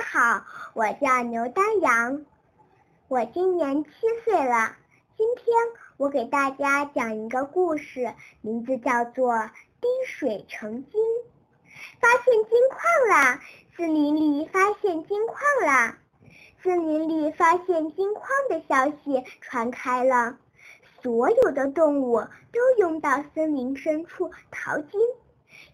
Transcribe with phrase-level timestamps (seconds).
[0.00, 2.24] 好，我叫牛丹阳，
[3.08, 3.90] 我今年七
[4.24, 4.76] 岁了。
[5.16, 5.54] 今天
[5.98, 9.34] 我给大家讲一个故事，名字叫做
[9.80, 10.92] 《滴水成金》。
[12.00, 13.40] 发现金矿了！
[13.76, 15.36] 森林里发现金矿
[15.66, 15.96] 了！
[16.62, 20.38] 森林里发现金矿的消息传开了，
[21.02, 22.20] 所有的动物
[22.52, 25.00] 都涌到森林深处淘金。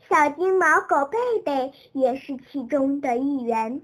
[0.08, 3.82] 小金毛狗贝贝也是其中的一员。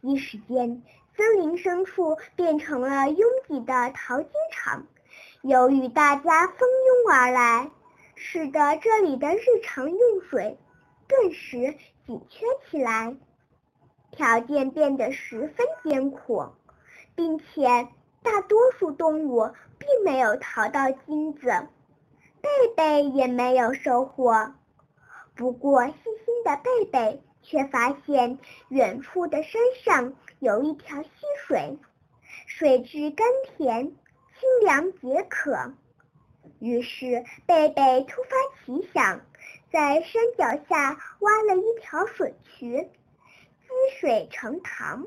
[0.00, 0.82] 一时间，
[1.16, 4.86] 森林深处变成了拥挤的淘金场。
[5.42, 7.70] 由于大家蜂拥而来，
[8.14, 10.58] 使得这里的日常用水
[11.06, 11.74] 顿时
[12.06, 13.16] 紧缺起来，
[14.10, 16.46] 条件变得十分艰苦，
[17.14, 17.88] 并且
[18.22, 21.48] 大多数动物并没有淘到金子，
[22.40, 24.54] 贝贝也没有收获。
[25.34, 28.38] 不过，细心的贝贝却发现
[28.68, 31.08] 远处的山上有一条溪
[31.46, 31.78] 水，
[32.46, 35.72] 水质甘甜、清凉解渴。
[36.60, 39.22] 于是，贝贝突发奇想，
[39.72, 45.06] 在山脚下挖了一条水渠，积水成塘。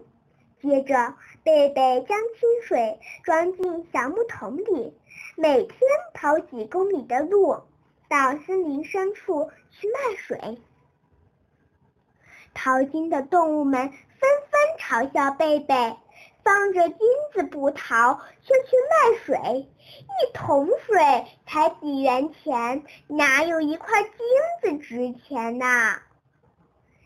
[0.59, 4.93] 接着，贝贝将清水装进小木桶里，
[5.35, 5.79] 每天
[6.15, 7.61] 跑几公里的路。
[8.09, 10.59] 到森林深处去卖水，
[12.53, 15.97] 淘金的动物们纷纷嘲笑贝贝，
[16.43, 16.97] 放着金
[17.33, 24.11] 子不淘，却去卖水，一桶水才几元钱，哪有一块金
[24.61, 26.01] 子值钱呐？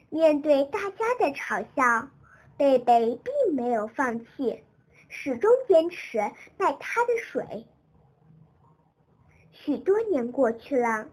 [0.09, 2.09] 面对大家的嘲笑，
[2.57, 4.63] 贝贝并没有放弃，
[5.09, 6.19] 始终坚持
[6.57, 7.65] 卖他的水。
[9.51, 11.07] 许多年过去了，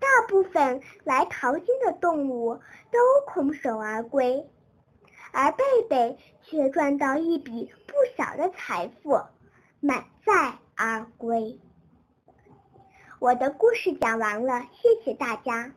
[0.00, 2.54] 大部分来淘金的动物
[2.90, 4.48] 都空手而归，
[5.30, 9.20] 而贝贝却赚到一笔不小的财富，
[9.78, 11.60] 满载而归。
[13.18, 15.72] 我的故事讲完了，谢谢大家。